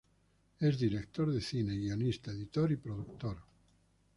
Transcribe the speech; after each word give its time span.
Es 0.59 0.79
Director 0.79 1.31
de 1.31 1.39
cine, 1.41 1.75
guionista, 1.77 2.31
editor 2.31 2.71
y 2.71 2.75
productor. 2.77 3.37